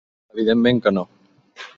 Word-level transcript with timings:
Evidentment 0.35 0.81
que 0.87 0.93
no. 0.99 1.03